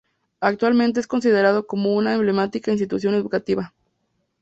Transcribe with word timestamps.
Actualmente 0.39 0.99
es 0.99 1.05
considerado 1.05 1.67
como 1.67 1.93
una 1.95 2.15
Emblemática 2.15 2.71
Institución 2.71 3.13
Educativa. 3.13 3.71